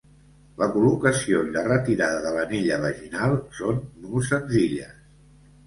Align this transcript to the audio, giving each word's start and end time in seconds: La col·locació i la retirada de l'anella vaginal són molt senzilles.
La 0.61 0.67
col·locació 0.77 1.41
i 1.49 1.51
la 1.57 1.63
retirada 1.67 2.23
de 2.25 2.33
l'anella 2.39 2.81
vaginal 2.87 3.39
són 3.61 3.81
molt 4.09 4.29
senzilles. 4.33 5.01